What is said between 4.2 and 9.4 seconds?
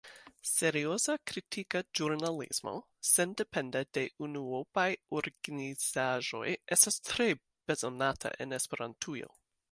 unuopaj organizaĵoj, estas tre bezonata en Esperantujo.